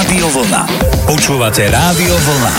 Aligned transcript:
Rádio 0.00 0.32
Vlna. 0.32 0.64
Počúvate 1.04 1.68
Rádio 1.68 2.16
Vlna. 2.16 2.52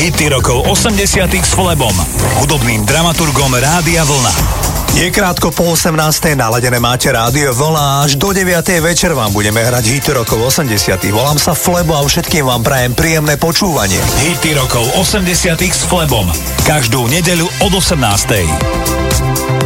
Hity 0.00 0.32
rokov 0.32 0.64
80 0.64 1.28
s 1.28 1.52
Flebom, 1.52 1.92
hudobným 2.40 2.88
dramaturgom 2.88 3.52
Rádia 3.52 4.00
Vlna. 4.00 4.32
Je 4.96 5.04
krátko 5.12 5.52
po 5.52 5.76
18. 5.76 5.92
naladené 6.32 6.80
máte 6.80 7.12
rádio 7.12 7.52
Vlna 7.52 8.08
až 8.08 8.16
do 8.16 8.32
9. 8.32 8.48
večer 8.80 9.12
vám 9.12 9.28
budeme 9.28 9.60
hrať 9.60 9.92
hity 9.92 10.16
rokov 10.16 10.40
80. 10.48 10.96
Volám 11.12 11.36
sa 11.36 11.52
Flebo 11.52 11.92
a 11.92 12.00
všetkým 12.00 12.48
vám 12.48 12.64
prajem 12.64 12.96
príjemné 12.96 13.36
počúvanie. 13.36 14.00
Hity 14.24 14.56
rokov 14.56 14.88
80 14.96 15.52
s 15.52 15.84
Flebom. 15.84 16.32
Každú 16.64 17.12
nedeľu 17.12 17.44
od 17.60 17.76
18. 17.76 19.65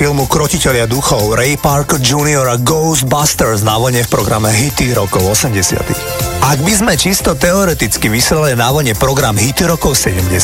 Filmu 0.00 0.24
Krotiteľia 0.24 0.88
duchov 0.88 1.36
Ray 1.36 1.60
Parker 1.60 2.00
Jr. 2.00 2.48
a 2.48 2.56
Ghostbusters 2.56 3.60
na 3.60 3.76
vlne 3.76 4.00
v 4.00 4.08
programe 4.08 4.48
Hity 4.48 4.96
rokov 4.96 5.36
80. 5.36 6.39
Ak 6.50 6.58
by 6.66 6.74
sme 6.74 6.98
čisto 6.98 7.38
teoreticky 7.38 8.10
vysielali 8.10 8.58
na 8.58 8.74
vlne 8.74 8.98
program 8.98 9.38
Hity 9.38 9.70
rokov 9.70 9.94
70 9.94 10.34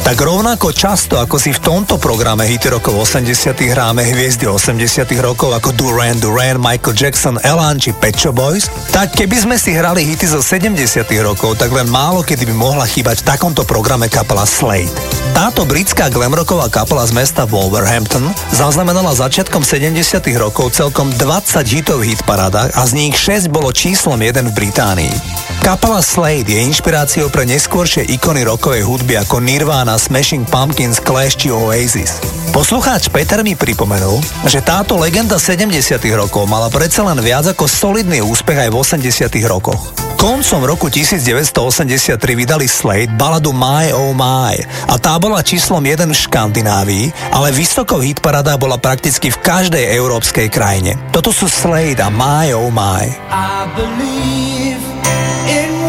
tak 0.00 0.16
rovnako 0.16 0.72
často 0.72 1.20
ako 1.20 1.36
si 1.36 1.52
v 1.52 1.60
tomto 1.60 2.00
programe 2.00 2.48
Hity 2.48 2.72
rokov 2.72 2.96
80 3.04 3.52
hráme 3.52 4.08
hviezdy 4.08 4.48
80 4.48 5.04
rokov 5.20 5.52
ako 5.52 5.76
Duran 5.76 6.16
Duran, 6.16 6.56
Michael 6.56 6.96
Jackson, 6.96 7.36
Elan 7.44 7.76
či 7.76 7.92
Pet 7.92 8.16
Shop 8.16 8.32
Boys, 8.32 8.72
tak 8.88 9.12
keby 9.12 9.36
sme 9.36 9.56
si 9.60 9.76
hrali 9.76 10.08
hity 10.08 10.24
zo 10.24 10.40
70 10.40 10.80
rokov, 11.20 11.60
tak 11.60 11.68
len 11.76 11.92
málo 11.92 12.24
kedy 12.24 12.48
by 12.48 12.54
mohla 12.56 12.88
chýbať 12.88 13.20
v 13.20 13.36
takomto 13.36 13.68
programe 13.68 14.08
kapela 14.08 14.48
Slade. 14.48 14.96
Táto 15.36 15.68
britská 15.68 16.08
glamrocková 16.08 16.72
kapela 16.72 17.04
z 17.04 17.12
mesta 17.20 17.44
Wolverhampton 17.44 18.32
zaznamenala 18.48 19.12
začiatkom 19.12 19.60
70 19.60 20.24
rokov 20.40 20.72
celkom 20.72 21.12
20 21.20 21.68
hitov 21.68 22.00
hit 22.00 22.24
parádach 22.24 22.72
a 22.72 22.88
z 22.88 22.96
nich 22.96 23.18
6 23.18 23.52
bolo 23.52 23.74
číslom 23.74 24.16
1 24.16 24.40
v 24.40 24.52
Británii. 24.56 25.33
Kapela 25.64 26.04
Slade 26.04 26.52
je 26.52 26.60
inšpiráciou 26.60 27.32
pre 27.32 27.48
neskôršie 27.48 28.04
ikony 28.12 28.44
rokovej 28.44 28.84
hudby 28.84 29.16
ako 29.16 29.40
Nirvana, 29.40 29.96
Smashing 29.96 30.44
Pumpkins, 30.44 31.00
Clash 31.00 31.40
či 31.40 31.48
Oasis. 31.48 32.20
Poslucháč 32.52 33.08
Peter 33.08 33.40
mi 33.40 33.56
pripomenul, 33.56 34.20
že 34.44 34.60
táto 34.60 35.00
legenda 35.00 35.40
70 35.40 35.72
rokov 36.14 36.44
mala 36.44 36.68
predsa 36.68 37.00
len 37.02 37.16
viac 37.18 37.48
ako 37.48 37.64
solidný 37.64 38.20
úspech 38.20 38.68
aj 38.68 38.70
v 38.70 38.76
80 38.76 39.50
rokoch. 39.50 39.90
Koncom 40.20 40.62
roku 40.68 40.92
1983 40.92 42.16
vydali 42.36 42.68
Slade 42.68 43.16
baladu 43.16 43.50
My 43.56 43.90
Oh 43.90 44.12
My 44.12 44.54
a 44.86 45.00
tá 45.00 45.16
bola 45.16 45.40
číslom 45.40 45.80
1 45.80 46.06
v 46.06 46.14
Škandinávii, 46.14 47.32
ale 47.32 47.56
vysoko 47.56 48.04
hitparada 48.04 48.54
bola 48.60 48.76
prakticky 48.76 49.32
v 49.32 49.40
každej 49.40 49.84
európskej 49.96 50.52
krajine. 50.52 50.94
Toto 51.08 51.32
sú 51.32 51.50
Slade 51.50 52.04
a 52.04 52.12
My 52.12 52.52
Oh 52.52 52.68
My. 52.68 53.08
I 53.32 53.64
believe 53.74 54.93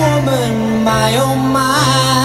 woman, 0.06 0.84
my 0.84 1.18
oh 1.18 1.36
my. 1.36 2.25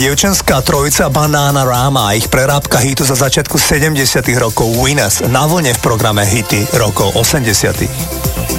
dievčenská 0.00 0.64
trojica 0.64 1.12
Banana 1.12 1.60
Rama 1.60 2.08
a 2.08 2.16
ich 2.16 2.32
prerábka 2.32 2.80
hitu 2.80 3.04
za 3.04 3.12
začiatku 3.12 3.60
70 3.60 4.00
rokov 4.40 4.72
Winners 4.80 5.20
na 5.28 5.44
vlne 5.44 5.76
v 5.76 5.80
programe 5.84 6.24
Hity 6.24 6.72
rokov 6.80 7.12
80 7.20 7.84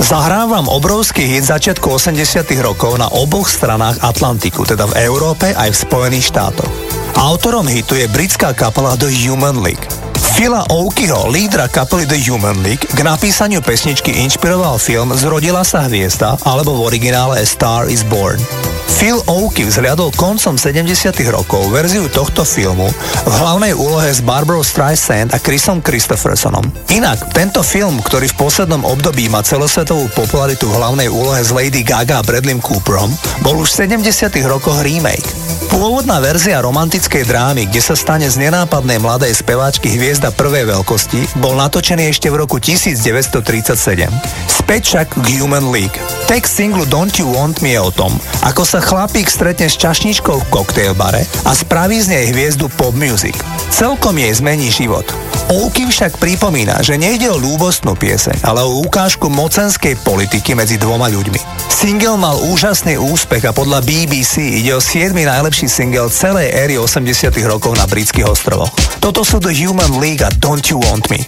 Zahrávam 0.06 0.70
obrovský 0.70 1.26
hit 1.26 1.50
začiatku 1.50 1.98
80 1.98 2.46
rokov 2.62 2.94
na 3.02 3.10
oboch 3.10 3.50
stranách 3.50 4.06
Atlantiku, 4.06 4.70
teda 4.70 4.86
v 4.86 5.02
Európe 5.02 5.50
aj 5.58 5.74
v 5.74 5.82
Spojených 5.82 6.30
štátoch. 6.30 6.70
Autorom 7.18 7.66
hitu 7.66 7.98
je 7.98 8.06
britská 8.06 8.54
kapela 8.54 8.94
The 8.94 9.10
Human 9.10 9.66
League. 9.66 9.90
Fila 10.38 10.62
Okiho, 10.70 11.26
lídra 11.34 11.66
kapely 11.74 12.06
The 12.06 12.22
Human 12.22 12.62
League, 12.62 12.86
k 12.86 13.00
napísaniu 13.02 13.66
pesničky 13.66 14.14
inšpiroval 14.30 14.78
film 14.78 15.10
Zrodila 15.18 15.66
sa 15.66 15.90
hviezda, 15.90 16.38
alebo 16.46 16.78
v 16.78 16.86
originále 16.86 17.42
A 17.42 17.46
Star 17.50 17.90
is 17.90 18.06
Born. 18.06 18.61
Phil 18.92 19.24
Oakey 19.32 19.64
vzhľadol 19.72 20.12
koncom 20.20 20.60
70 20.60 21.16
rokov 21.32 21.72
verziu 21.72 22.12
tohto 22.12 22.44
filmu 22.44 22.92
v 23.24 23.34
hlavnej 23.40 23.72
úlohe 23.72 24.12
s 24.12 24.20
Barbara 24.20 24.60
Streisand 24.60 25.32
a 25.32 25.40
Chrisom 25.40 25.80
Christophersonom. 25.80 26.68
Inak, 26.92 27.32
tento 27.32 27.64
film, 27.64 28.04
ktorý 28.04 28.28
v 28.28 28.40
poslednom 28.42 28.84
období 28.84 29.32
má 29.32 29.40
celosvetovú 29.40 30.12
popularitu 30.12 30.68
v 30.68 30.76
hlavnej 30.76 31.08
úlohe 31.08 31.40
s 31.40 31.56
Lady 31.56 31.88
Gaga 31.88 32.20
a 32.20 32.26
Bradley 32.26 32.60
Cooperom, 32.60 33.16
bol 33.40 33.56
už 33.64 33.72
v 33.80 33.96
70 33.96 34.28
rokoch 34.52 34.84
remake. 34.84 35.41
Pôvodná 35.72 36.20
verzia 36.20 36.60
romantickej 36.60 37.24
drámy, 37.24 37.72
kde 37.72 37.80
sa 37.80 37.96
stane 37.96 38.28
z 38.28 38.36
nenápadnej 38.44 39.00
mladej 39.00 39.32
speváčky 39.32 39.88
hviezda 39.96 40.36
prvej 40.36 40.68
veľkosti, 40.68 41.40
bol 41.40 41.56
natočený 41.56 42.12
ešte 42.12 42.28
v 42.28 42.44
roku 42.44 42.60
1937. 42.60 44.12
Späť 44.52 44.82
však 44.84 45.08
k 45.16 45.26
Human 45.40 45.72
League. 45.72 45.96
Text 46.28 46.60
singlu 46.60 46.84
Don't 46.92 47.16
You 47.16 47.32
Want 47.32 47.64
Me 47.64 47.72
je 47.72 47.80
o 47.80 47.88
tom, 47.88 48.12
ako 48.44 48.68
sa 48.68 48.84
chlapík 48.84 49.32
stretne 49.32 49.72
s 49.72 49.80
čašničkou 49.80 50.44
v 50.44 50.50
koktejlbare 50.52 51.24
a 51.48 51.52
spraví 51.56 52.04
z 52.04 52.20
nej 52.20 52.26
hviezdu 52.36 52.68
pop 52.76 52.92
music. 52.92 53.40
Celkom 53.72 54.20
jej 54.20 54.36
zmení 54.36 54.68
život. 54.68 55.08
Oaky 55.52 55.92
však 55.92 56.16
pripomína, 56.16 56.80
že 56.80 56.96
nejde 56.96 57.28
o 57.28 57.36
ľúbostnú 57.36 58.00
pieseň, 58.00 58.48
ale 58.48 58.64
o 58.64 58.88
ukážku 58.88 59.28
mocenskej 59.28 60.00
politiky 60.00 60.56
medzi 60.56 60.80
dvoma 60.80 61.12
ľuďmi. 61.12 61.68
Single 61.68 62.16
mal 62.16 62.40
úžasný 62.56 62.96
úspech 62.96 63.44
a 63.44 63.52
podľa 63.52 63.84
BBC 63.84 64.64
ide 64.64 64.72
o 64.72 64.80
7 64.80 65.12
najlepší 65.12 65.68
single 65.68 66.08
celej 66.08 66.56
éry 66.56 66.80
80 66.80 67.36
rokov 67.44 67.76
na 67.76 67.84
britských 67.84 68.32
ostrovoch. 68.32 68.72
Toto 69.04 69.28
sú 69.28 69.44
The 69.44 69.52
Human 69.52 70.00
League 70.00 70.24
a 70.24 70.32
Don't 70.40 70.64
You 70.72 70.80
Want 70.80 71.12
Me. 71.12 71.28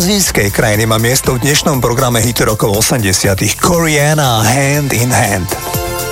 Azijskej 0.00 0.48
krajiny 0.48 0.88
má 0.88 0.96
miesto 0.96 1.36
v 1.36 1.44
dnešnom 1.44 1.76
programe 1.76 2.24
hity 2.24 2.48
rokov 2.48 2.88
80 2.88 3.36
Koreana 3.60 4.40
Hand 4.40 4.96
in 4.96 5.12
Hand. 5.12 5.52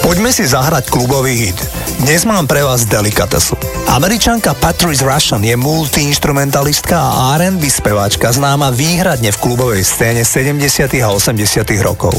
Poďme 0.04 0.28
si 0.28 0.44
zahrať 0.44 0.92
klubový 0.92 1.48
hit. 1.48 1.56
Dnes 2.04 2.28
mám 2.28 2.44
pre 2.44 2.60
vás 2.60 2.84
delikatesu. 2.84 3.77
Američanka 3.88 4.52
Patrice 4.52 5.00
Russian 5.00 5.40
je 5.40 5.56
multiinstrumentalistka 5.56 6.92
a 7.00 7.40
R&B 7.40 7.72
speváčka 7.72 8.28
známa 8.28 8.68
výhradne 8.68 9.32
v 9.32 9.40
klubovej 9.40 9.80
scéne 9.80 10.28
70. 10.28 10.92
a 11.00 11.08
80. 11.08 11.64
rokov. 11.80 12.12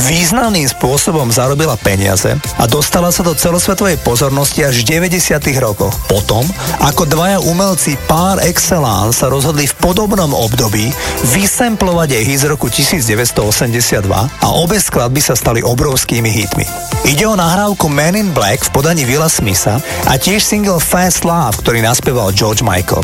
Významným 0.00 0.64
spôsobom 0.64 1.28
zarobila 1.28 1.76
peniaze 1.76 2.40
a 2.56 2.64
dostala 2.64 3.12
sa 3.12 3.20
do 3.20 3.36
celosvetovej 3.36 4.00
pozornosti 4.00 4.64
až 4.64 4.80
v 4.80 4.96
90. 4.96 5.44
rokoch. 5.60 5.92
Potom, 6.08 6.40
ako 6.80 7.04
dvaja 7.04 7.44
umelci 7.44 8.00
par 8.08 8.40
excellence 8.40 9.20
sa 9.20 9.28
rozhodli 9.28 9.68
v 9.68 9.76
podobnom 9.76 10.32
období 10.32 10.88
vysemplovať 11.36 12.16
jej 12.16 12.32
z 12.32 12.44
roku 12.48 12.72
1982 12.72 14.08
a 14.40 14.46
obe 14.56 14.80
skladby 14.80 15.20
sa 15.20 15.36
stali 15.36 15.60
obrovskými 15.60 16.32
hitmi. 16.32 16.64
Ide 17.04 17.28
o 17.28 17.36
nahrávku 17.36 17.92
Man 17.92 18.16
in 18.16 18.32
Black 18.32 18.64
v 18.64 18.72
podaní 18.72 19.04
Willa 19.04 19.28
Smitha 19.28 19.84
a 20.08 20.16
tiež 20.16 20.40
single 20.40 20.80
Fast 20.80 21.09
Love, 21.26 21.58
ktorý 21.66 21.82
naspieval 21.82 22.30
George 22.30 22.62
Michael. 22.62 23.02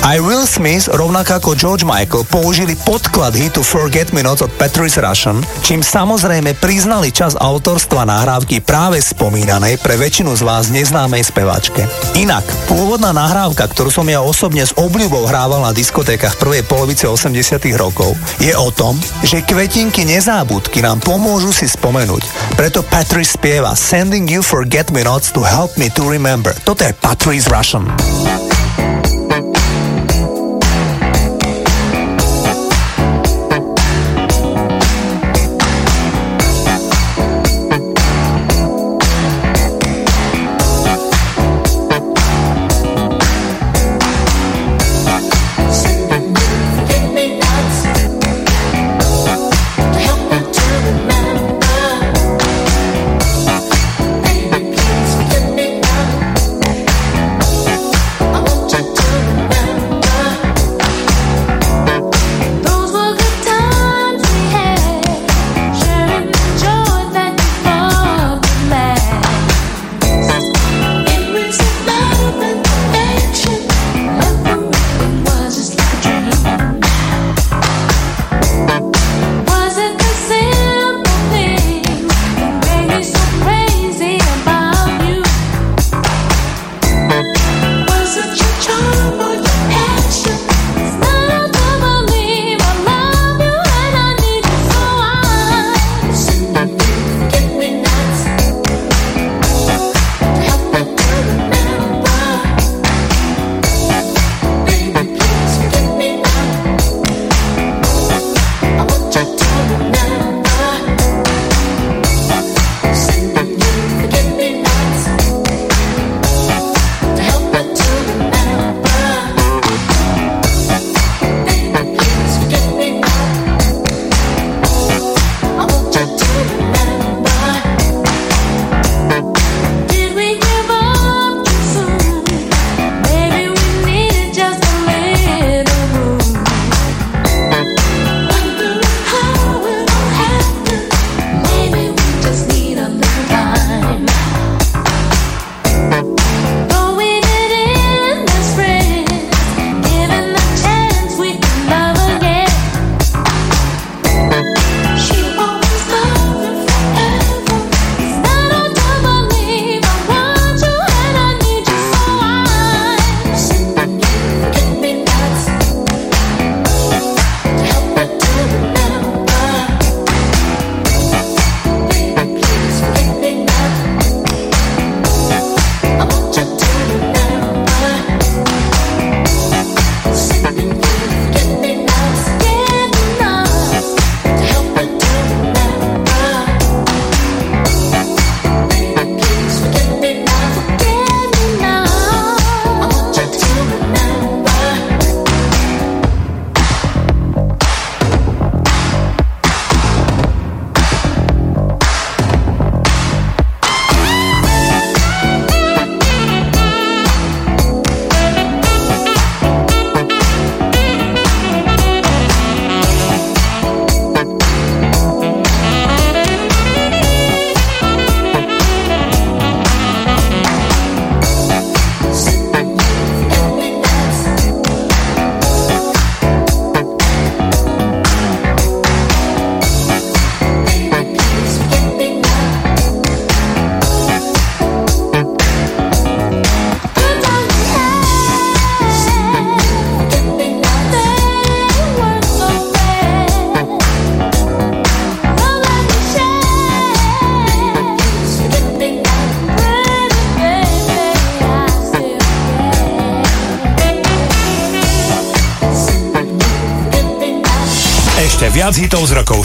Aj 0.00 0.16
Will 0.16 0.48
Smith, 0.48 0.88
rovnako 0.88 1.36
ako 1.36 1.50
George 1.52 1.84
Michael, 1.84 2.24
použili 2.24 2.72
podklad 2.72 3.36
hitu 3.36 3.60
Forget 3.60 4.16
Me 4.16 4.24
Not 4.24 4.40
od 4.40 4.48
Patrice 4.56 4.96
Russian, 4.96 5.44
čím 5.60 5.84
samozrejme 5.84 6.56
priznali 6.56 7.12
čas 7.12 7.36
autorstva 7.36 8.08
nahrávky 8.08 8.64
práve 8.64 8.96
spomínanej 9.04 9.76
pre 9.76 10.00
väčšinu 10.00 10.32
z 10.32 10.40
vás 10.40 10.72
neznámej 10.72 11.20
speváčke. 11.20 11.84
Inak, 12.16 12.48
pôvodná 12.64 13.12
nahrávka, 13.12 13.68
ktorú 13.68 13.92
som 13.92 14.08
ja 14.08 14.24
osobne 14.24 14.64
s 14.64 14.72
obľubou 14.72 15.28
hrával 15.28 15.68
na 15.68 15.76
diskotékach 15.76 16.40
prvej 16.40 16.64
polovice 16.64 17.04
80 17.04 17.60
rokov, 17.76 18.16
je 18.40 18.56
o 18.56 18.72
tom, 18.72 18.96
že 19.20 19.44
kvetinky 19.44 20.08
nezábudky 20.08 20.80
nám 20.80 21.04
pomôžu 21.04 21.52
si 21.52 21.68
spomenúť. 21.68 22.56
Preto 22.56 22.80
Patrice 22.88 23.36
spieva 23.36 23.76
Sending 23.76 24.24
You 24.32 24.40
Forget 24.40 24.96
Me 24.96 25.04
Nots 25.04 25.28
to 25.36 25.44
help 25.44 25.76
me 25.76 25.92
to 25.92 26.08
remember. 26.08 26.56
Toto 26.64 26.88
je 26.88 26.96
Patrice 26.96 27.52
Russian. 27.52 27.84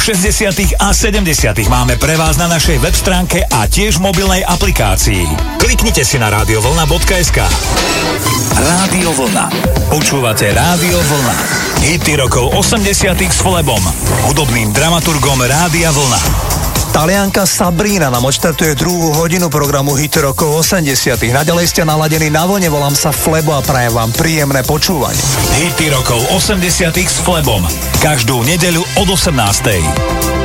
60. 0.05 0.77
a 0.77 0.93
70. 0.93 1.65
máme 1.65 1.97
pre 1.97 2.13
vás 2.13 2.37
na 2.37 2.45
našej 2.45 2.77
web 2.77 2.93
stránke 2.93 3.41
a 3.41 3.65
tiež 3.65 3.97
mobilnej 3.97 4.45
aplikácii. 4.45 5.25
Kliknite 5.57 6.05
si 6.05 6.21
na 6.21 6.29
radiovlna.sk 6.29 7.41
Rádio 8.53 9.09
Vlna. 9.17 9.49
Počúvate 9.89 10.53
Rádio 10.53 11.01
Vlna. 11.01 11.35
Hity 11.89 12.21
rokov 12.21 12.53
80. 12.53 13.17
s 13.17 13.41
Flebom, 13.41 13.81
hudobným 14.29 14.69
dramaturgom 14.77 15.41
Rádia 15.41 15.89
Vlna. 15.89 16.21
Talianka 16.95 17.43
Sabrina 17.43 18.07
nám 18.07 18.23
odštartuje 18.23 18.71
druhú 18.79 19.11
hodinu 19.19 19.51
programu 19.51 19.99
Hit 19.99 20.15
rokov 20.15 20.63
80. 20.63 21.27
Naďalej 21.27 21.67
ste 21.67 21.83
naladení 21.83 22.31
na 22.31 22.47
vlne, 22.47 22.71
volám 22.71 22.95
sa 22.95 23.11
Flebo 23.11 23.51
a 23.51 23.59
prajem 23.59 23.91
vám 23.91 24.15
príjemné 24.15 24.63
počúvanie. 24.63 25.19
Hity 25.59 25.91
rokov 25.91 26.23
80. 26.31 26.95
s 26.95 27.19
Flebom. 27.19 27.67
Každú 27.99 28.47
nedeľu 28.47 28.87
od 28.95 29.11
18. 29.11 30.44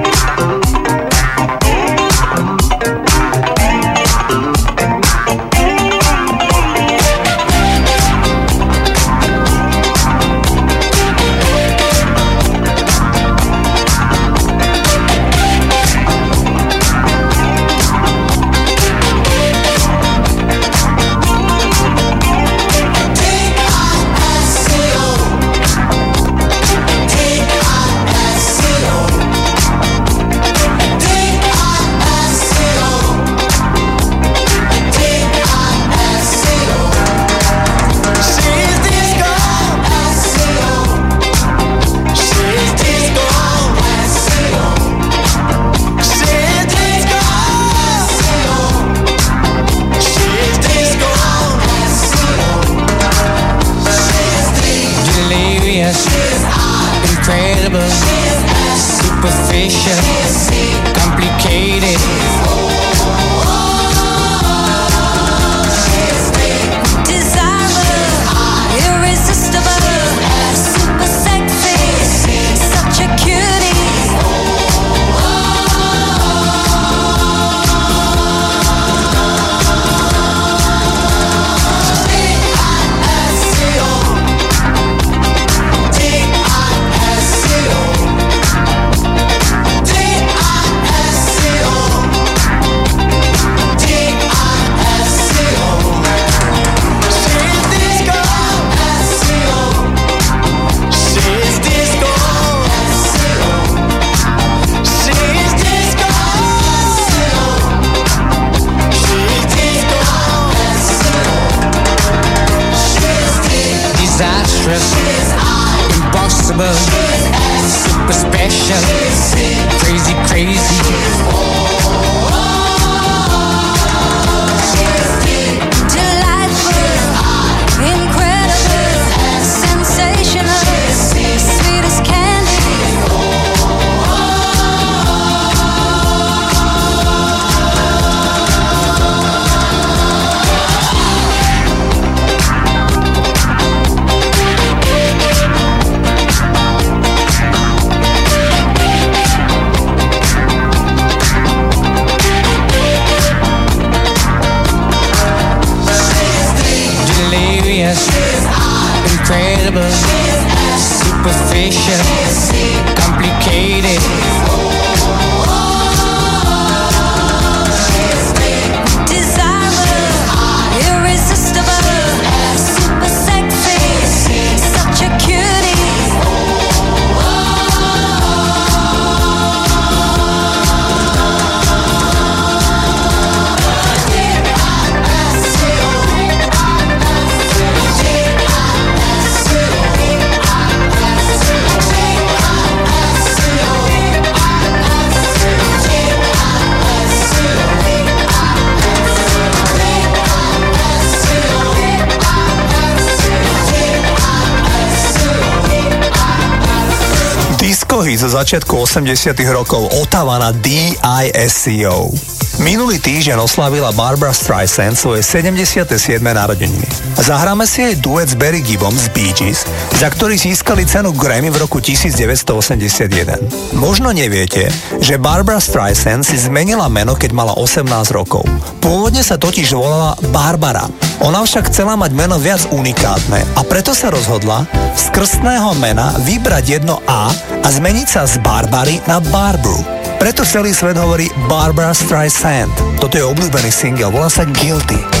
začiatku 208.51 208.83
80 208.83 209.31
rokov 209.55 209.87
Otava 210.03 210.35
na 210.35 210.51
DISCO. 210.51 212.11
Minulý 212.59 212.99
týždeň 212.99 213.39
oslavila 213.39 213.95
Barbara 213.95 214.35
Streisand 214.35 214.99
svoje 214.99 215.23
77. 215.23 216.19
narodeniny. 216.19 216.83
Zahráme 217.15 217.63
si 217.63 217.79
jej 217.79 217.95
duet 218.03 218.27
s 218.27 218.35
Barry 218.35 218.59
Gibbom 218.59 218.91
z 218.91 219.07
Bee 219.15 219.31
Gees, 219.31 219.63
za 219.95 220.11
ktorý 220.11 220.35
získali 220.35 220.83
cenu 220.83 221.15
Grammy 221.15 221.47
v 221.47 221.63
roku 221.63 221.79
1981. 221.79 223.39
Možno 223.79 224.11
neviete, 224.11 224.67
že 224.99 225.15
Barbara 225.15 225.63
Streisand 225.63 226.27
si 226.27 226.35
zmenila 226.35 226.91
meno, 226.91 227.15
keď 227.15 227.31
mala 227.31 227.55
18 227.55 227.87
rokov. 228.11 228.43
Pôvodne 228.83 229.23
sa 229.23 229.39
totiž 229.39 229.71
volala 229.79 230.19
Barbara. 230.35 230.91
Ona 231.23 231.39
však 231.47 231.71
chcela 231.71 231.95
mať 231.95 232.11
meno 232.11 232.35
viac 232.35 232.67
unikátne 232.67 233.47
a 233.55 233.63
preto 233.63 233.95
sa 233.95 234.11
rozhodla 234.11 234.67
z 234.91 235.07
krstného 235.15 235.71
mena 235.79 236.11
vybrať 236.27 236.83
jedno 236.83 236.99
A 237.07 237.31
a 237.61 237.67
zmeniť 237.69 238.07
sa 238.09 238.25
z 238.25 238.41
Barbary 238.41 238.97
na 239.05 239.21
barbu. 239.21 239.85
Preto 240.17 240.45
celý 240.45 240.73
svet 240.73 240.97
hovorí 240.97 241.29
Barbara 241.49 241.93
Streisand. 241.93 242.69
Toto 243.01 243.17
je 243.17 243.25
obľúbený 243.25 243.71
single, 243.73 244.13
volá 244.13 244.29
sa 244.29 244.45
Guilty. 244.45 245.20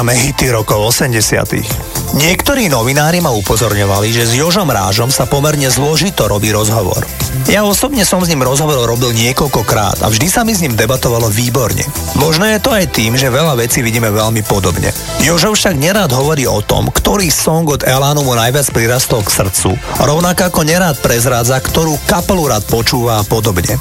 Programe 0.00 0.16
Hity 0.16 0.48
rokov 0.48 0.96
80. 0.96 2.16
Niektorí 2.16 2.72
novinári 2.72 3.20
ma 3.20 3.36
upozorňovali, 3.36 4.08
že 4.08 4.24
s 4.24 4.32
Jožom 4.32 4.72
Rážom 4.72 5.12
sa 5.12 5.28
pomerne 5.28 5.68
zložito 5.68 6.24
robí 6.24 6.48
rozhovor. 6.56 7.04
Ja 7.44 7.68
osobne 7.68 8.08
som 8.08 8.24
s 8.24 8.32
ním 8.32 8.40
rozhovor 8.40 8.80
robil 8.88 9.12
niekoľkokrát 9.12 10.00
a 10.00 10.08
vždy 10.08 10.26
sa 10.32 10.40
mi 10.40 10.56
s 10.56 10.64
ním 10.64 10.72
debatovalo 10.72 11.28
výborne. 11.28 11.84
Možno 12.16 12.48
je 12.48 12.56
to 12.64 12.72
aj 12.72 12.96
tým, 12.96 13.12
že 13.20 13.28
veľa 13.28 13.60
vecí 13.60 13.84
vidíme 13.84 14.08
veľmi 14.08 14.40
podobne. 14.48 14.88
Jožo 15.20 15.52
však 15.52 15.76
nerád 15.76 16.16
hovorí 16.16 16.48
o 16.48 16.64
tom, 16.64 16.88
ktorý 16.88 17.28
song 17.28 17.68
od 17.68 17.84
Elánu 17.84 18.24
mu 18.24 18.32
najviac 18.32 18.72
prirastol 18.72 19.20
k 19.20 19.36
srdcu, 19.36 19.76
rovnako 20.00 20.48
ako 20.48 20.60
nerád 20.64 20.96
prezrádza, 21.04 21.60
ktorú 21.60 22.00
kapelu 22.08 22.48
rád 22.48 22.64
počúva 22.72 23.20
a 23.20 23.26
podobne. 23.28 23.76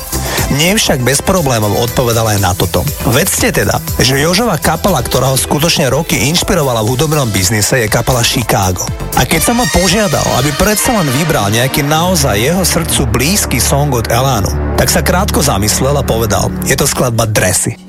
Mne 0.50 0.82
však 0.82 1.06
bez 1.06 1.22
problémov 1.22 1.78
odpovedal 1.78 2.36
aj 2.36 2.40
na 2.42 2.52
toto. 2.58 2.82
Vedzte 3.10 3.54
teda, 3.54 3.78
že 4.02 4.18
Jožova 4.18 4.58
kapela, 4.58 4.98
ktorá 5.02 5.30
ho 5.30 5.38
skutočne 5.38 5.90
roky 5.94 6.18
inšpirovala 6.30 6.82
v 6.82 6.98
hudobnom 6.98 7.30
biznise, 7.30 7.86
je 7.86 7.88
kapela 7.90 8.26
Chicago. 8.26 8.86
A 9.14 9.26
keď 9.30 9.42
som 9.46 9.62
ho 9.62 9.68
požiadal, 9.70 10.26
aby 10.42 10.50
predsa 10.58 10.98
len 10.98 11.10
vybral 11.14 11.54
nejaký 11.54 11.86
naozaj 11.86 12.38
jeho 12.42 12.64
srdcu 12.66 13.02
blízky 13.10 13.58
song 13.62 13.94
od 13.94 14.10
Elánu, 14.10 14.78
tak 14.78 14.90
sa 14.90 15.06
krátko 15.06 15.42
zamyslel 15.42 15.94
a 15.98 16.04
povedal, 16.06 16.50
je 16.66 16.74
to 16.74 16.90
skladba 16.90 17.30
Dressy. 17.30 17.89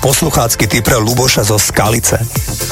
posluchácky 0.00 0.64
typ 0.64 0.88
pre 0.88 0.96
Luboša 0.96 1.44
zo 1.44 1.60
Skalice. 1.60 2.18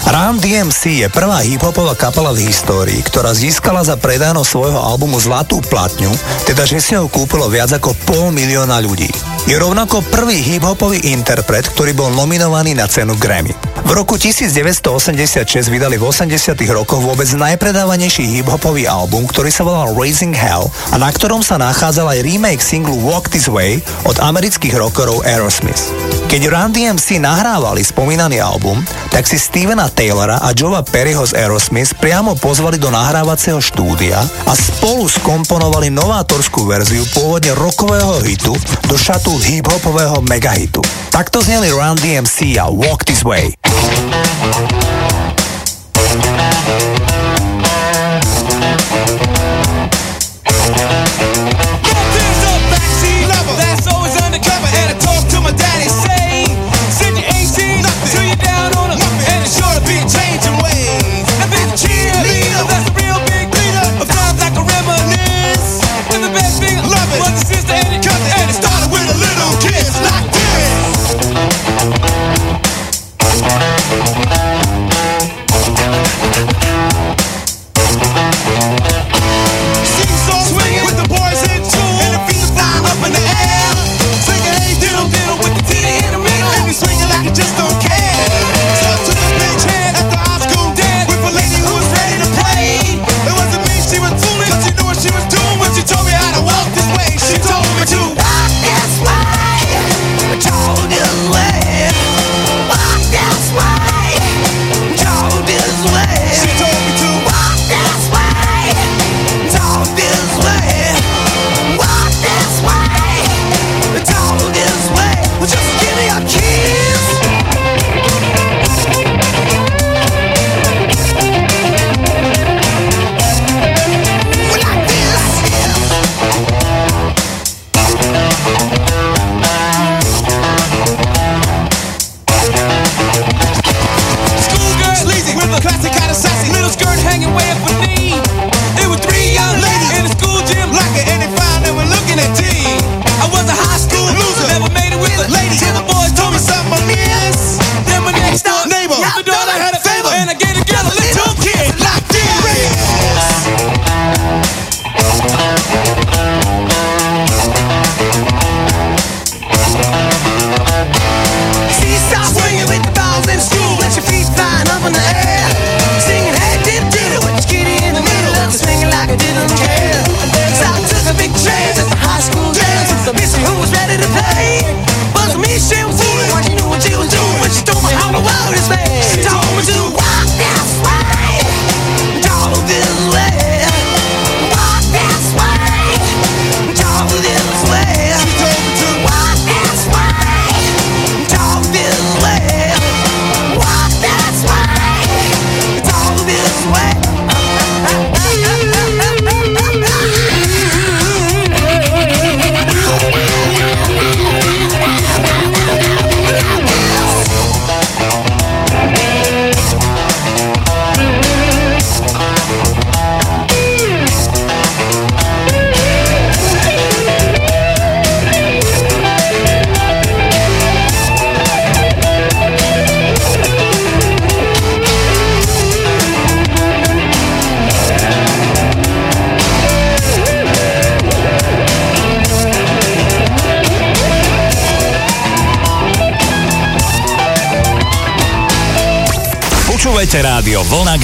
Run 0.08 0.40
DMC 0.40 1.04
je 1.04 1.08
prvá 1.12 1.44
hiphopová 1.44 1.92
kapela 1.92 2.32
v 2.32 2.48
histórii, 2.48 3.04
ktorá 3.04 3.36
získala 3.36 3.84
za 3.84 4.00
predajnosť 4.00 4.48
svojho 4.48 4.80
albumu 4.80 5.20
zlatú 5.20 5.60
platňu, 5.60 6.08
teda 6.48 6.64
že 6.64 6.80
si 6.80 6.96
ho 6.96 7.04
kúpilo 7.06 7.52
viac 7.52 7.68
ako 7.76 7.92
pol 8.08 8.32
milióna 8.32 8.80
ľudí. 8.80 9.12
Je 9.44 9.56
rovnako 9.60 10.00
prvý 10.08 10.40
hiphopový 10.40 11.12
interpret, 11.12 11.68
ktorý 11.68 11.92
bol 11.92 12.08
nominovaný 12.16 12.72
na 12.72 12.88
cenu 12.88 13.12
Grammy. 13.20 13.52
V 13.84 13.90
roku 13.92 14.16
1986 14.16 15.68
vydali 15.68 16.00
v 16.00 16.04
80 16.08 16.56
rokoch 16.72 17.04
vôbec 17.04 17.28
najpredávanejší 17.28 18.40
hiphopový 18.40 18.88
album, 18.88 19.28
ktorý 19.28 19.52
sa 19.52 19.64
volal 19.68 19.92
Raising 19.92 20.36
Hell 20.36 20.72
a 20.92 20.96
na 20.96 21.12
ktorom 21.12 21.44
sa 21.44 21.60
nachádzal 21.60 22.16
aj 22.16 22.24
remake 22.24 22.64
singlu 22.64 22.96
Walk 23.04 23.28
This 23.28 23.48
Way 23.48 23.84
od 24.08 24.16
amerických 24.20 24.76
rockerov 24.80 25.24
Aerosmith. 25.28 26.07
Keď 26.28 26.44
Run 26.52 26.76
DMC 26.76 27.24
nahrávali 27.24 27.80
spomínaný 27.80 28.36
album, 28.36 28.84
tak 29.08 29.24
si 29.24 29.40
Stevena 29.40 29.88
Taylora 29.88 30.36
a 30.44 30.52
Joa 30.52 30.84
Perryho 30.84 31.24
z 31.24 31.32
Aerosmith 31.32 31.96
priamo 31.96 32.36
pozvali 32.36 32.76
do 32.76 32.92
nahrávacieho 32.92 33.56
štúdia 33.64 34.20
a 34.44 34.52
spolu 34.52 35.08
skomponovali 35.08 35.88
novátorskú 35.88 36.68
verziu 36.68 37.00
pôvodne 37.16 37.56
rokového 37.56 38.20
hitu 38.20 38.52
do 38.84 39.00
šatu 39.00 39.40
hip-hopového 39.40 40.20
megahitu. 40.28 40.84
Takto 41.08 41.40
zneli 41.40 41.72
Run 41.72 41.96
DMC 41.96 42.60
a 42.60 42.68
Walk 42.68 43.08
This 43.08 43.24
Way. 43.24 43.56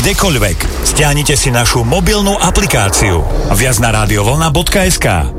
kdekoľvek. 0.05 0.85
Stiahnite 0.85 1.33
si 1.33 1.49
našu 1.49 1.81
mobilnú 1.81 2.37
aplikáciu. 2.37 3.25
Viac 3.57 3.81
na 3.81 4.05
radiovolna.sk. 4.05 5.33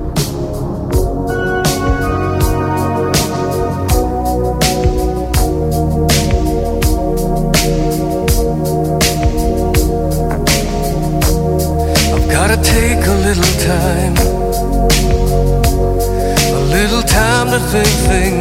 think 17.75 17.97
things 18.07 18.34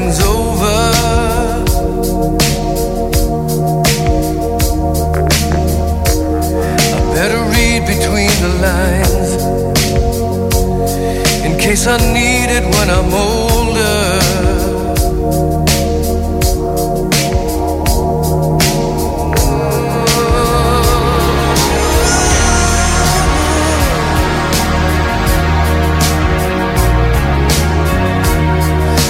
I 11.87 11.99
need 11.99 12.49
it 12.49 12.65
when 12.65 12.89
I'm 12.89 13.13
older. 13.13 14.19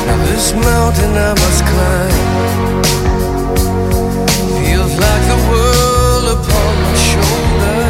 Now 0.05 0.18
this 0.26 0.52
mountain 0.52 1.16
I 1.16 1.30
must 1.30 1.64
climb 1.70 2.82
feels 4.59 4.94
like 4.98 5.24
the 5.30 5.38
world 5.48 6.26
upon 6.38 6.72
my 6.82 6.94
shoulder. 7.10 7.82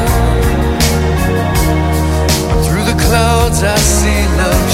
Through 2.66 2.84
the 2.84 2.96
clouds 3.02 3.62
I 3.62 3.76
see 3.78 4.26
love. 4.36 4.73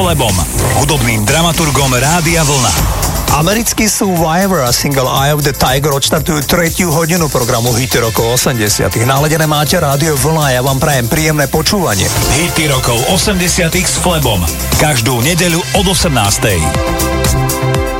Flebom, 0.00 0.32
hudobným 0.80 1.28
dramaturgom 1.28 1.92
Rádia 1.92 2.40
Vlna. 2.40 2.72
Americký 3.36 3.84
Survivor 3.84 4.64
a 4.64 4.72
single 4.72 5.04
Eye 5.04 5.36
of 5.36 5.44
the 5.44 5.52
Tiger 5.52 5.92
odštartujú 5.92 6.40
tretiu 6.48 6.88
hodinu 6.88 7.28
programu 7.28 7.68
Hity 7.76 8.00
rokov 8.00 8.40
80. 8.40 8.96
Naladené 9.04 9.44
máte 9.44 9.76
rádio 9.76 10.16
Vlna 10.16 10.40
a 10.40 10.50
ja 10.56 10.64
vám 10.64 10.80
prajem 10.80 11.04
príjemné 11.04 11.52
počúvanie. 11.52 12.08
Hity 12.32 12.72
rokov 12.72 12.96
80. 13.12 13.76
s 13.76 14.00
Flebom. 14.00 14.40
Každú 14.80 15.20
nedeľu 15.20 15.60
od 15.76 15.92
18. 15.92 17.99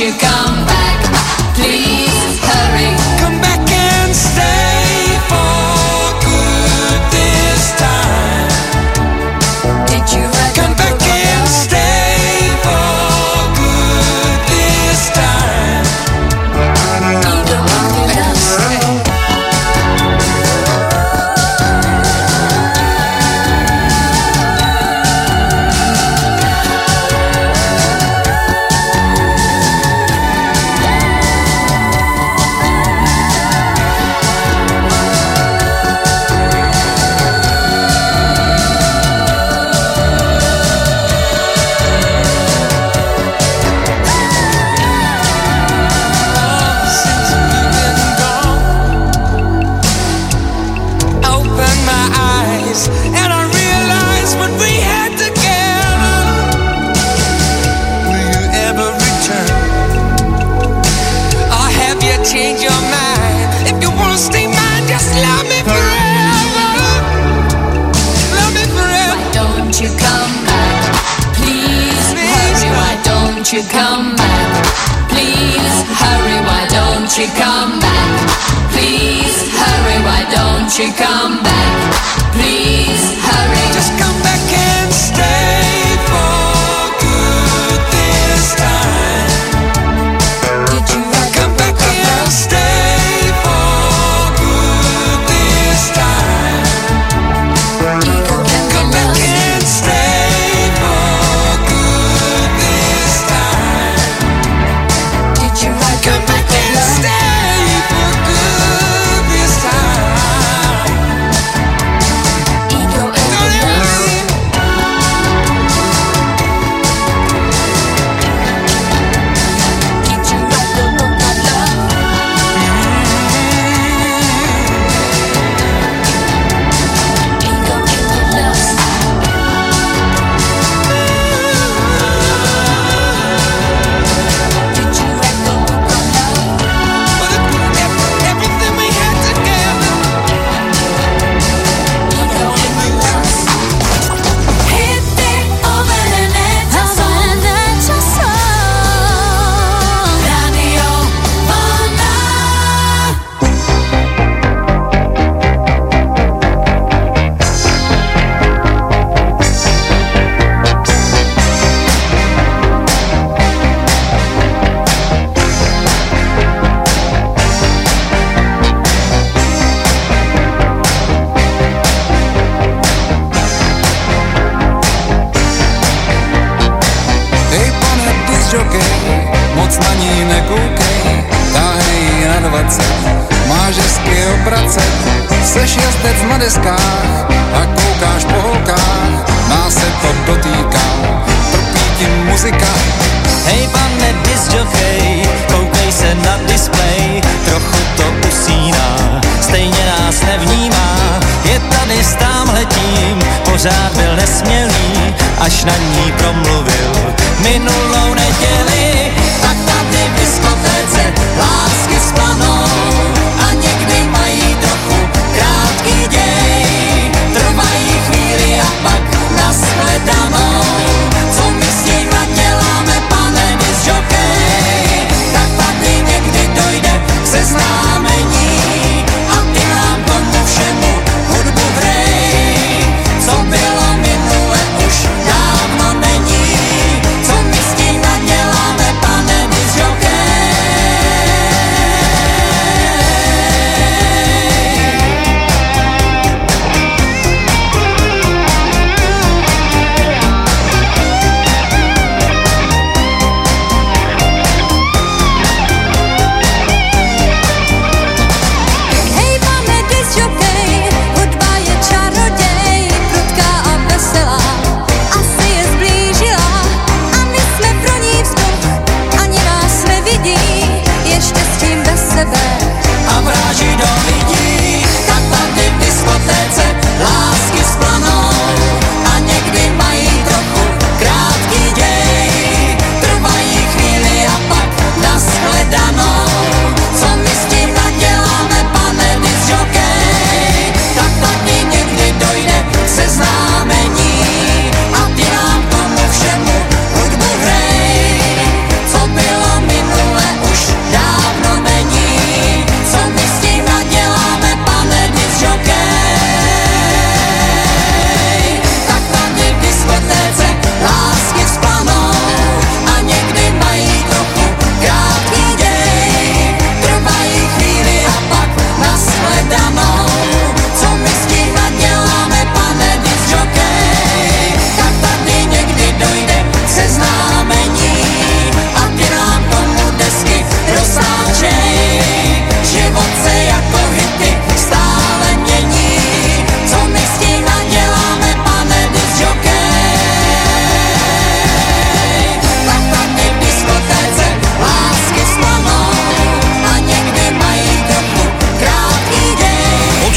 you 0.00 0.10
come 0.12 0.29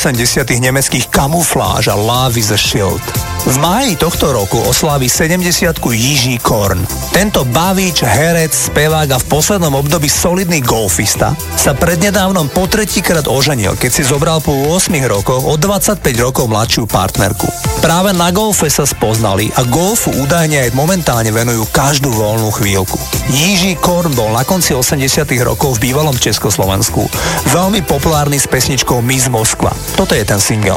80 0.00 0.48
nemeckých 0.64 1.12
Camouflage 1.12 1.92
a 1.92 1.96
Love 1.96 2.40
is 2.40 2.48
a 2.48 2.56
Shield. 2.56 3.04
V 3.44 3.56
máji 3.60 4.00
tohto 4.00 4.32
roku 4.32 4.56
oslávi 4.64 5.12
70 5.12 5.76
Jiží 5.76 6.40
Korn. 6.40 6.88
Tento 7.12 7.44
bavíč, 7.44 8.08
herec, 8.08 8.48
spevák 8.48 9.08
a 9.12 9.20
v 9.20 9.28
poslednom 9.28 9.76
období 9.76 10.08
solidný 10.08 10.64
golfista 10.64 11.36
sa 11.52 11.76
prednedávnom 11.76 12.48
po 12.48 12.64
tretíkrát 12.64 13.28
oženil, 13.28 13.76
keď 13.76 13.90
si 13.92 14.02
zobral 14.08 14.40
po 14.40 14.56
8 14.72 14.88
rokoch 15.04 15.44
o 15.44 15.60
25 15.60 16.00
rokov 16.16 16.48
mladšiu 16.48 16.88
partnerku. 16.88 17.69
Práve 17.80 18.12
na 18.12 18.28
golfe 18.28 18.68
sa 18.68 18.84
spoznali 18.84 19.48
a 19.56 19.64
golfu 19.64 20.12
údajne 20.12 20.68
aj 20.68 20.76
momentálne 20.76 21.32
venujú 21.32 21.64
každú 21.72 22.12
voľnú 22.12 22.52
chvíľku. 22.52 23.00
Jiží 23.32 23.80
Korn 23.80 24.12
bol 24.12 24.36
na 24.36 24.44
konci 24.44 24.76
80 24.76 25.00
rokov 25.40 25.80
v 25.80 25.88
bývalom 25.88 26.12
Československu 26.12 27.08
veľmi 27.48 27.80
populárny 27.88 28.36
s 28.36 28.44
pesničkou 28.44 29.00
Miss 29.00 29.32
Moskva. 29.32 29.72
Toto 29.96 30.12
je 30.12 30.28
ten 30.28 30.36
single. 30.36 30.76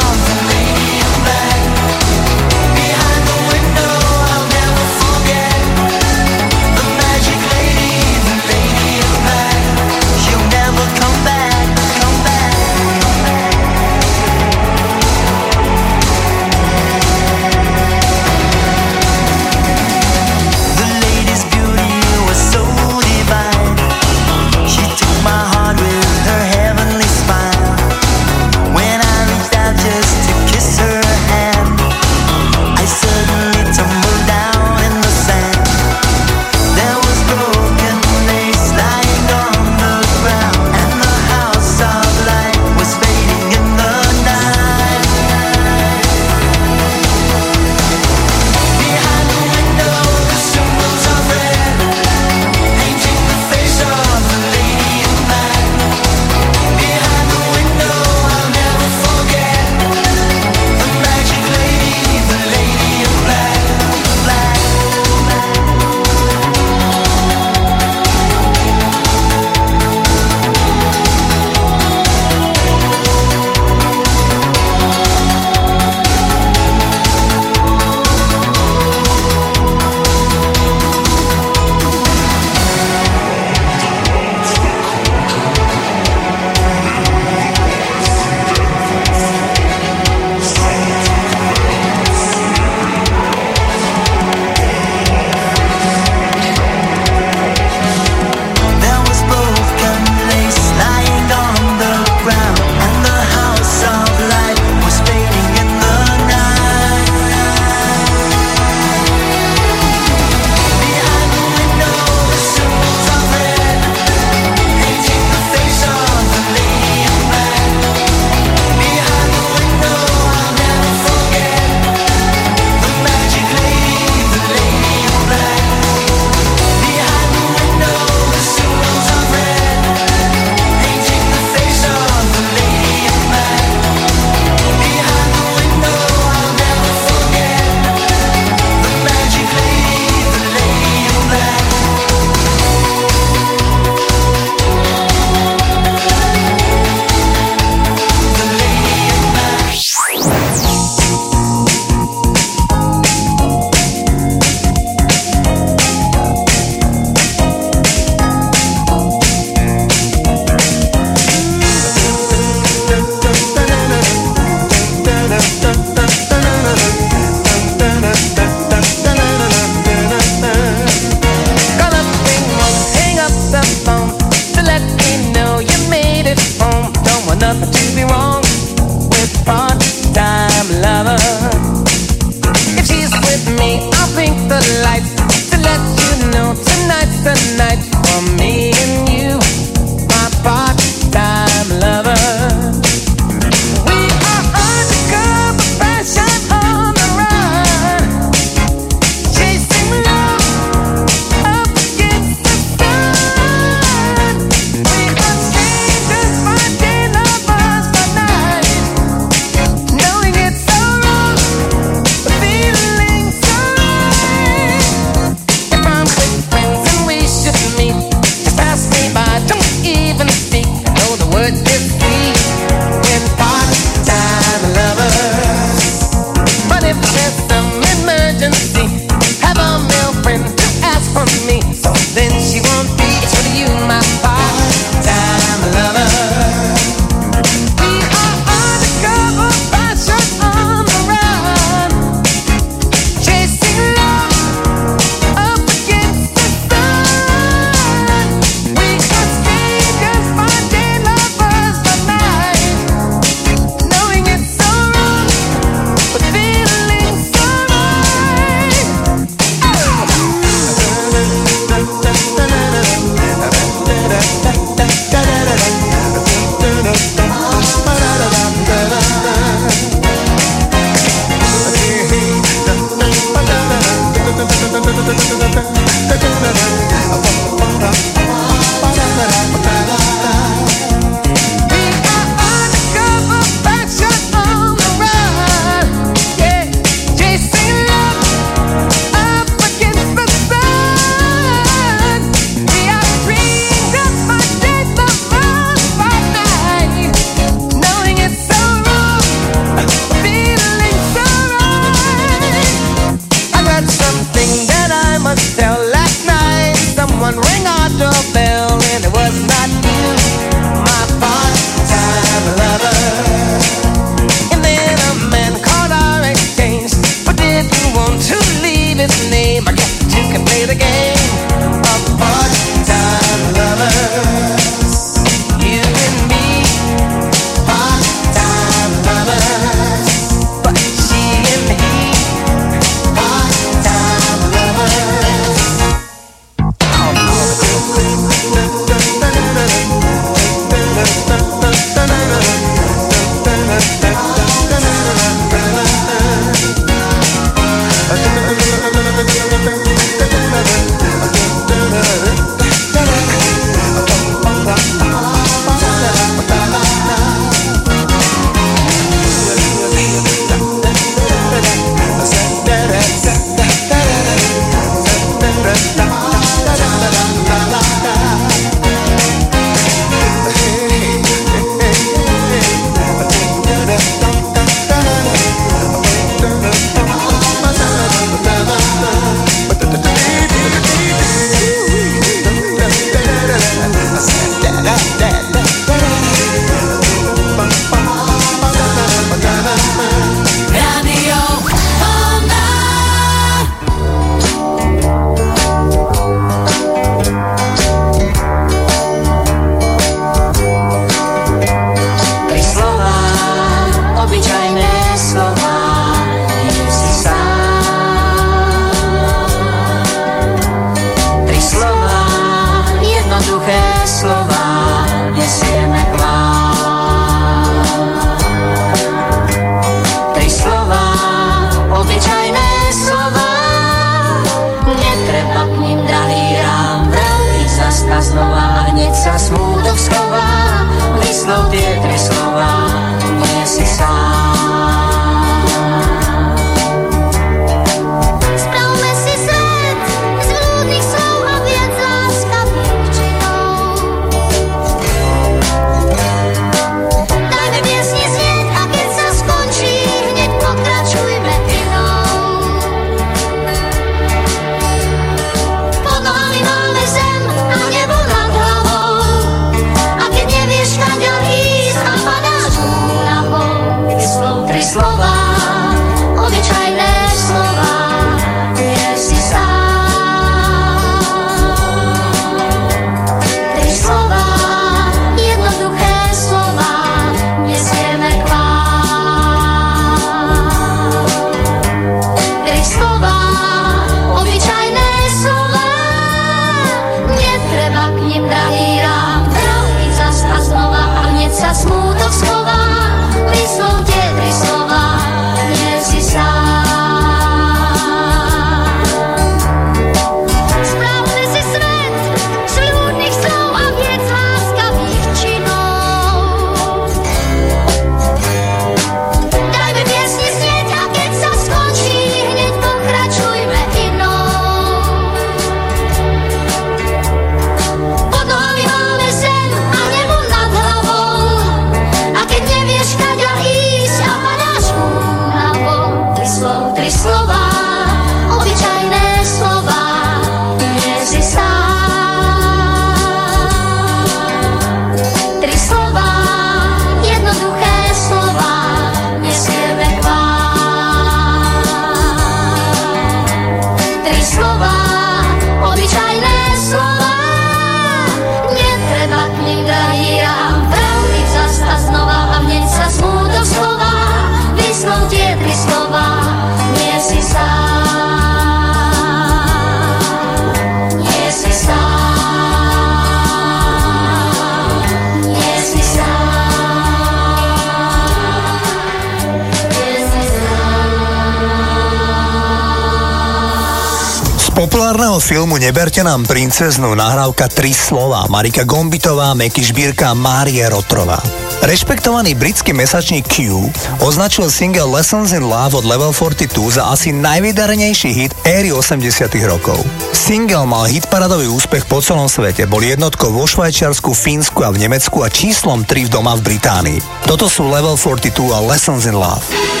princeznu 576.81 577.13
nahrávka 577.13 577.69
Tri 577.69 577.93
slova 577.93 578.49
Marika 578.49 578.81
Gombitová, 578.81 579.53
Meky 579.53 579.85
Žbírka 579.85 580.33
Márie 580.33 580.81
Rotrová. 580.89 581.37
Rešpektovaný 581.85 582.57
britský 582.57 582.97
mesačník 582.97 583.45
Q 583.45 583.85
označil 584.17 584.65
single 584.73 585.05
Lessons 585.13 585.53
in 585.53 585.61
Love 585.61 586.01
od 586.01 586.09
Level 586.09 586.33
42 586.33 586.97
za 586.97 587.13
asi 587.13 587.37
najvydarenejší 587.37 588.33
hit 588.33 588.57
éry 588.65 588.89
80 588.89 589.21
rokov. 589.69 590.01
Single 590.33 590.89
mal 590.89 591.05
hitparadový 591.05 591.69
úspech 591.69 592.09
po 592.09 592.17
celom 592.17 592.49
svete, 592.49 592.89
bol 592.89 593.05
jednotkou 593.05 593.53
vo 593.53 593.69
Švajčiarsku, 593.69 594.33
Fínsku 594.33 594.81
a 594.81 594.89
v 594.89 595.05
Nemecku 595.05 595.37
a 595.45 595.53
číslom 595.53 596.01
3 596.01 596.33
v 596.33 596.33
doma 596.33 596.57
v 596.57 596.65
Británii. 596.65 597.45
Toto 597.45 597.69
sú 597.69 597.85
Level 597.93 598.17
42 598.17 598.57
a 598.73 598.81
Lessons 598.81 599.29
in 599.29 599.37
Love. 599.37 600.00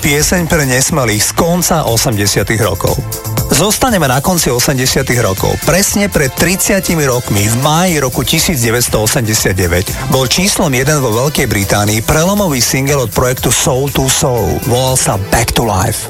pieseň 0.00 0.48
pre 0.48 0.64
nesmelých 0.64 1.20
z 1.20 1.30
konca 1.36 1.84
80 1.84 2.48
rokov. 2.64 2.96
Zostaneme 3.52 4.08
na 4.08 4.24
konci 4.24 4.48
80 4.48 5.04
rokov. 5.20 5.52
Presne 5.68 6.08
pred 6.08 6.32
30 6.32 6.80
rokmi 7.04 7.44
v 7.44 7.56
máji 7.60 8.00
roku 8.00 8.24
1989 8.24 10.08
bol 10.08 10.24
číslom 10.24 10.72
1 10.72 11.04
vo 11.04 11.12
Veľkej 11.12 11.44
Británii 11.44 12.00
prelomový 12.00 12.64
singel 12.64 13.04
od 13.04 13.12
projektu 13.12 13.52
Soul 13.52 13.92
to 13.92 14.08
Soul. 14.08 14.56
Volal 14.64 14.96
sa 14.96 15.20
Back 15.28 15.52
to 15.52 15.68
Life. 15.68 16.08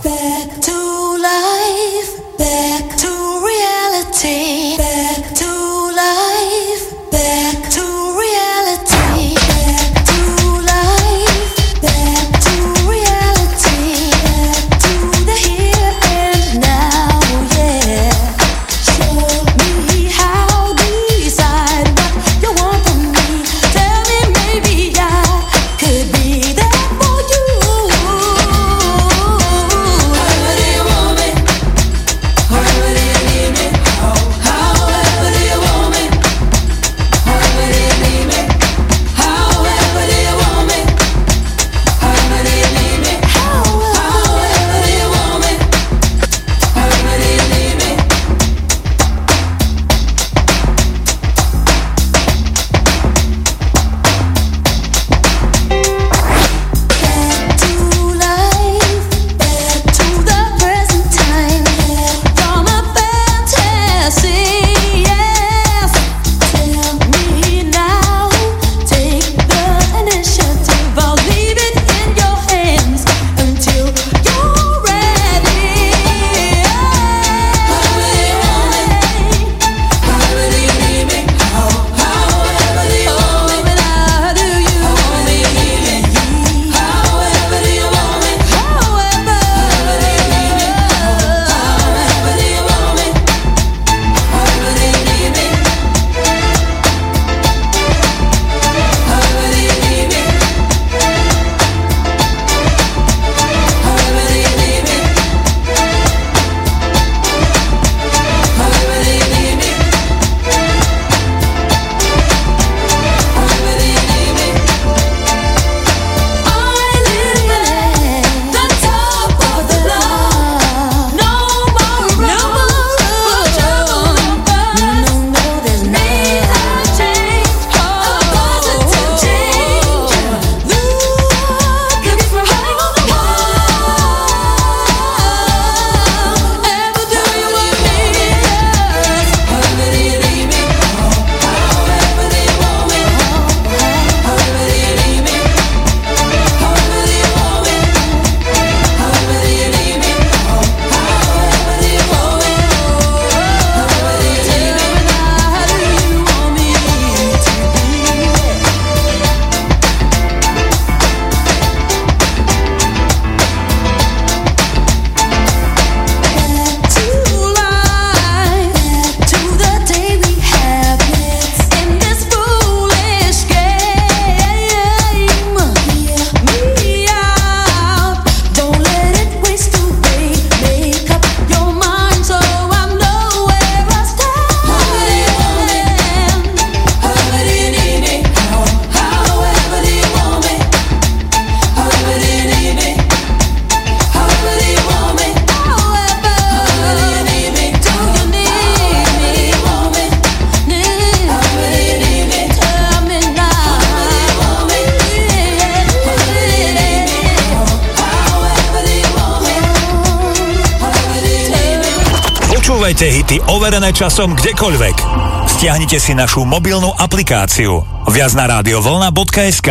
Stiahnite 215.60 216.00
si 216.00 216.16
našu 216.16 216.48
mobilnú 216.48 216.88
aplikáciu. 216.96 217.84
Viac 218.08 218.32
na 218.32 218.48
radiovolna.sk 218.48 219.68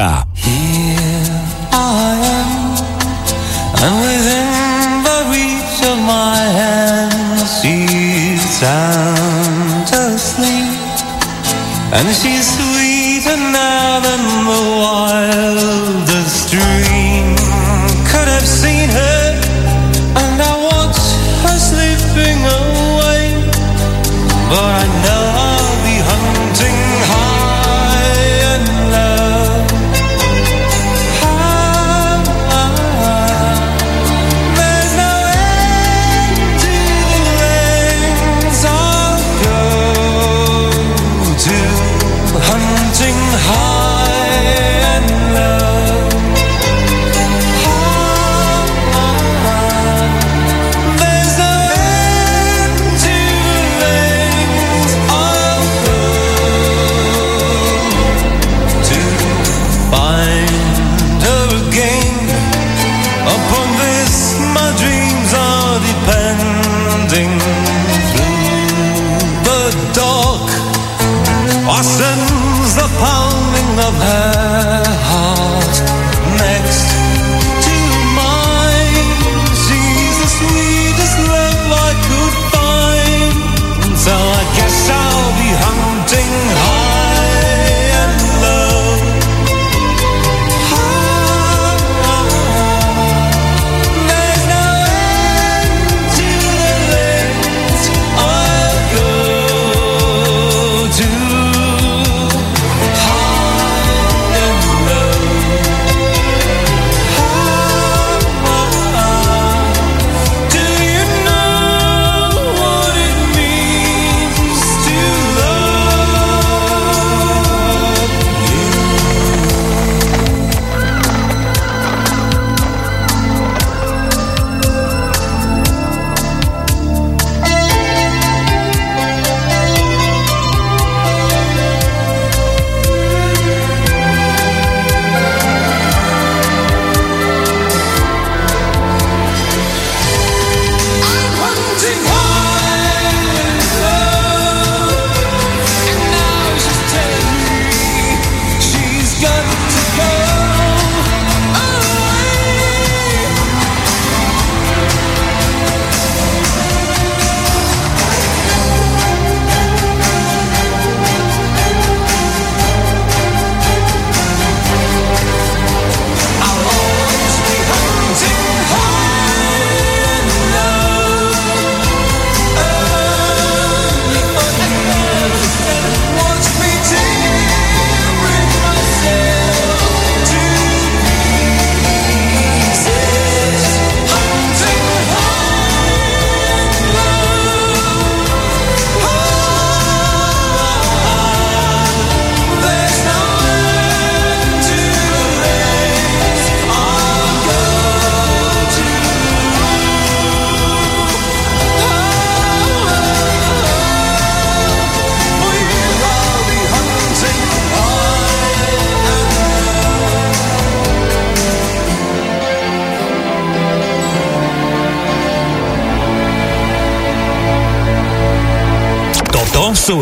And 11.89 12.05
she's 12.13 12.38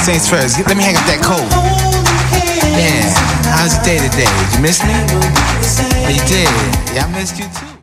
First. 0.00 0.58
Let 0.66 0.78
me 0.78 0.82
hang 0.82 0.96
up 0.96 1.04
that 1.04 1.20
coat. 1.22 1.39